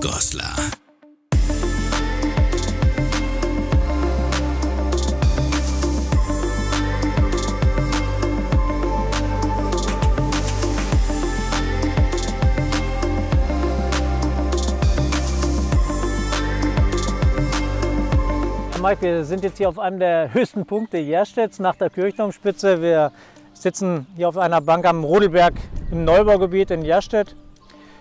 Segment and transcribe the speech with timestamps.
[0.00, 0.56] Goslar.
[18.82, 22.82] Mike, wir sind jetzt hier auf einem der höchsten Punkte Jerstedts nach der Kirchturmspitze.
[22.82, 23.12] Wir
[23.54, 25.54] sitzen hier auf einer Bank am Rodelberg
[25.90, 27.34] im Neubaugebiet in Jerstedt.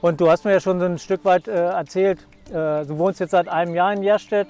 [0.00, 3.20] Und du hast mir ja schon so ein Stück weit äh, erzählt, äh, du wohnst
[3.20, 4.48] jetzt seit einem Jahr in Jerstedt,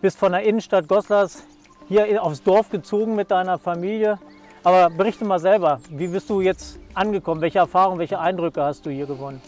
[0.00, 1.44] bist von der Innenstadt Goslars
[1.88, 4.18] hier aufs Dorf gezogen mit deiner Familie.
[4.64, 7.40] Aber berichte mal selber, wie bist du jetzt angekommen?
[7.40, 9.40] Welche Erfahrungen, welche Eindrücke hast du hier gewonnen?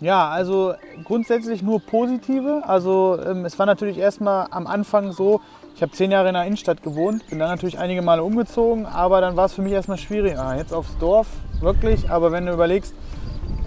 [0.00, 2.62] Ja, also grundsätzlich nur positive.
[2.64, 5.40] Also ähm, es war natürlich erstmal am Anfang so,
[5.74, 9.20] ich habe zehn Jahre in der Innenstadt gewohnt, bin dann natürlich einige Male umgezogen, aber
[9.20, 10.38] dann war es für mich erstmal schwierig.
[10.38, 11.26] Ah, jetzt aufs Dorf,
[11.60, 12.94] wirklich, aber wenn du überlegst,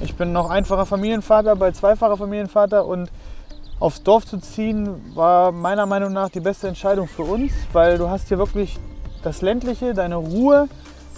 [0.02, 3.10] ich bin noch einfacher Familienvater, bald zweifacher Familienvater und
[3.80, 8.10] aufs Dorf zu ziehen war meiner Meinung nach die beste Entscheidung für uns, weil du
[8.10, 8.78] hast hier wirklich
[9.24, 10.68] das ländliche, deine Ruhe.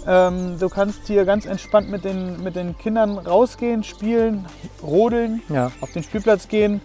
[0.06, 4.46] Ähm, du kannst hier ganz entspannt mit den, mit den Kindern rausgehen, spielen,
[4.82, 5.70] rodeln, Ja.
[5.80, 6.80] auf den Spielplatz gehen,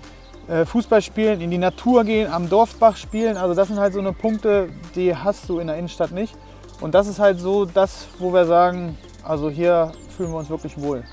[0.47, 3.37] äh, Fußball spielen, in die Natur gehen, am Dorfbach spielen.
[3.37, 6.35] Also das sind halt so eine Punkte, die hast du in der Innenstadt nicht.
[6.79, 10.79] Und das ist halt so das, wo wir sagen, also hier fühlen wir uns wirklich
[10.79, 11.03] wohl.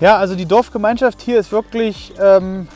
[0.00, 2.66] Ja, also die Dorfgemeinschaft hier ist wirklich ähm,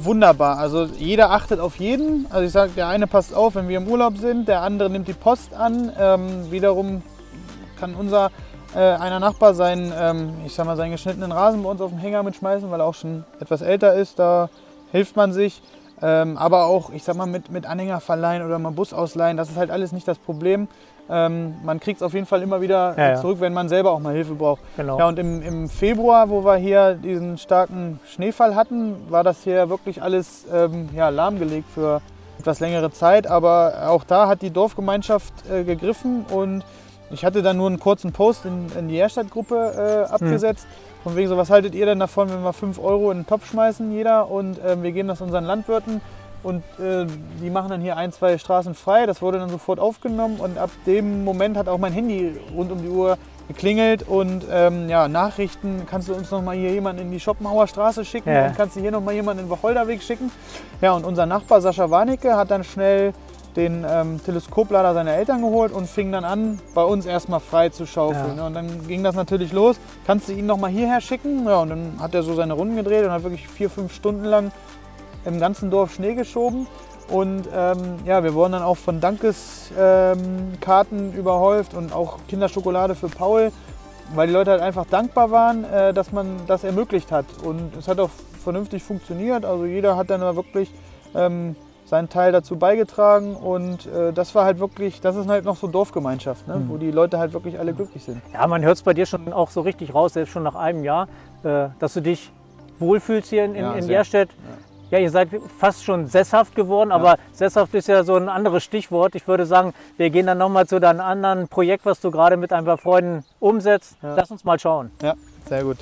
[0.00, 0.58] wunderbar.
[0.58, 2.26] Also jeder achtet auf jeden.
[2.30, 5.08] Also ich sage, der eine passt auf, wenn wir im Urlaub sind, der andere nimmt
[5.08, 5.92] die Post an.
[5.98, 7.02] Ähm, wiederum
[7.78, 8.30] kann unser
[8.74, 11.98] äh, einer Nachbar seinen, ähm, ich sag mal, seinen geschnittenen Rasen bei uns auf dem
[11.98, 14.18] Hänger mitschmeißen, weil er auch schon etwas älter ist.
[14.18, 14.48] Da
[14.90, 15.60] hilft man sich.
[16.02, 19.50] Ähm, aber auch, ich sag mal, mit, mit Anhänger verleihen oder mal Bus ausleihen, das
[19.50, 20.68] ist halt alles nicht das Problem.
[21.08, 23.14] Ähm, man kriegt es auf jeden Fall immer wieder Ja, ja.
[23.20, 24.62] zurück, wenn man selber auch mal Hilfe braucht.
[24.76, 24.98] Genau.
[24.98, 29.68] Ja, und im, im Februar, wo wir hier diesen starken Schneefall hatten, war das hier
[29.68, 32.00] wirklich alles ähm, ja, lahmgelegt für
[32.38, 33.26] etwas längere Zeit.
[33.26, 36.64] Aber auch da hat die Dorfgemeinschaft äh, gegriffen und
[37.10, 40.66] ich hatte dann nur einen kurzen Post in, in die Erstadt-Gruppe äh, abgesetzt.
[41.02, 43.50] Von wegen so, was haltet ihr denn davon, wenn wir 5 Euro in den Topf
[43.50, 46.00] schmeißen, jeder, und ähm, wir geben das unseren Landwirten
[46.44, 47.06] und äh,
[47.42, 49.06] die machen dann hier ein, zwei Straßen frei.
[49.06, 52.82] Das wurde dann sofort aufgenommen und ab dem Moment hat auch mein Handy rund um
[52.82, 53.18] die Uhr
[53.48, 57.66] geklingelt und ähm, ja, Nachrichten, kannst du uns noch mal hier jemanden in die Schopenhauer
[57.66, 58.46] Straße schicken Ja.
[58.46, 60.30] und kannst du hier noch mal jemanden in den Wacholderweg schicken.
[60.80, 63.12] Ja, und unser Nachbar Sascha Warnecke hat dann schnell
[63.56, 67.86] den ähm, Teleskoplader seiner Eltern geholt und fing dann an, bei uns erstmal frei zu
[67.86, 68.38] schaufeln.
[68.38, 68.46] Ja.
[68.46, 69.76] Und dann ging das natürlich los.
[70.06, 71.46] Kannst du ihn noch mal hierher schicken?
[71.46, 74.24] Ja, und dann hat er so seine Runden gedreht und hat wirklich vier, fünf Stunden
[74.24, 74.52] lang
[75.24, 76.66] im ganzen Dorf Schnee geschoben.
[77.08, 83.08] Und ähm, ja, wir wurden dann auch von Dankeskarten ähm, überhäuft und auch Kinderschokolade für
[83.08, 83.52] Paul,
[84.14, 87.26] weil die Leute halt einfach dankbar waren, äh, dass man das ermöglicht hat.
[87.44, 88.10] Und es hat auch
[88.42, 89.44] vernünftig funktioniert.
[89.44, 90.70] Also jeder hat dann da wirklich
[91.14, 91.54] ähm,
[91.92, 95.66] seinen Teil dazu beigetragen und äh, das war halt wirklich, das ist halt noch so
[95.66, 96.64] Dorfgemeinschaft, ne?
[96.68, 98.22] wo die Leute halt wirklich alle glücklich sind.
[98.32, 100.84] Ja, man hört es bei dir schon auch so richtig raus, selbst schon nach einem
[100.84, 101.06] Jahr,
[101.42, 102.32] äh, dass du dich
[102.78, 103.86] wohlfühlst hier in, in, Ja, in.
[103.86, 104.30] Jerstedt.
[104.90, 109.14] Ja, ihr seid fast schon sesshaft geworden, aber sesshaft ist ja so ein anderes Stichwort.
[109.14, 112.54] Ich würde sagen, wir gehen dann nochmal zu deinem anderen Projekt, was du gerade mit
[112.54, 113.98] ein paar Freunden umsetzt.
[114.02, 114.14] Ja.
[114.14, 114.90] Lass uns mal schauen.
[115.02, 115.14] Ja,
[115.46, 115.76] sehr gut.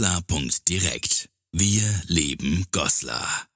[0.00, 1.28] Goslar.direkt.
[1.52, 3.49] Wir leben Goslar.